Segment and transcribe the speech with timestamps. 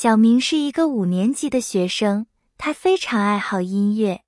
[0.00, 4.22] 小明是一个五年级的学生，他非常爱好音乐。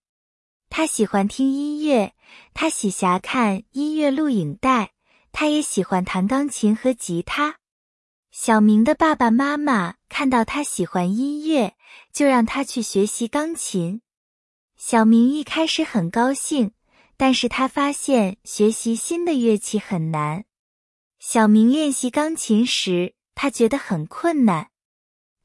[0.68, 2.12] 他喜欢听音乐，
[2.52, 4.90] 他喜暇看音乐录影带，
[5.30, 7.58] 他也喜欢弹钢琴和吉他。
[8.32, 11.76] 小明的爸爸妈妈看到他喜欢音乐，
[12.12, 14.02] 就让他去学习钢琴。
[14.76, 16.72] 小明一开始很高兴，
[17.16, 20.44] 但是他发现学习新的乐器很难。
[21.20, 24.69] 小明练习钢琴时，他觉得很困难，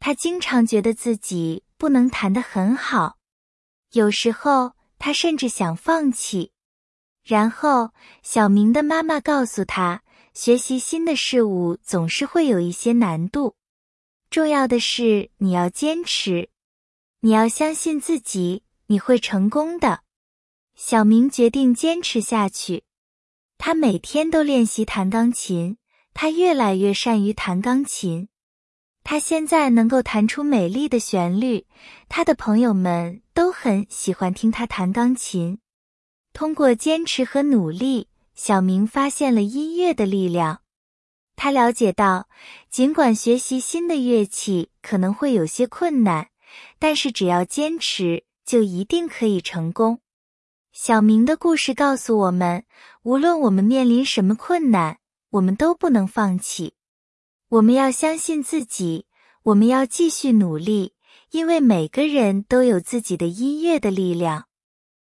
[0.06, 3.18] 他经常觉得自己不能弹得很好，
[3.94, 4.73] 有时候。
[5.00, 6.52] 他甚至想放弃，
[7.23, 7.90] 然后
[8.22, 10.04] 小明的妈妈告诉他，
[10.36, 13.55] 学习新的事物总是会有一些难度，
[14.30, 16.50] 重要的是你要坚持，
[17.22, 20.02] 你要相信自己，你会成功的。
[20.76, 22.84] 小明决定坚持下去，
[23.58, 25.78] 他每天都练习弹钢琴，
[26.14, 28.30] 他越来越善于弹钢琴。
[29.08, 31.68] 他现在能够弹出美丽的旋律，
[32.09, 35.59] 他的朋友们都很喜欢听他弹钢琴。
[36.34, 40.61] 通过坚持和努力，小明发现了音乐的力量。
[41.36, 42.28] 他了解到，
[42.72, 46.30] 尽管学习新的乐器可能会有些困难，
[46.80, 50.00] 但是只要坚持，就一定可以成功。
[50.72, 52.66] 小明的故事告诉我们，
[53.03, 54.98] 无论我们面临什么困难，
[55.30, 56.73] 我们都不能放弃。
[57.56, 59.06] 我们要相信自己，
[59.44, 60.92] 我们要继续努力，
[61.31, 64.48] 因为每个人都有自己的音乐的力量。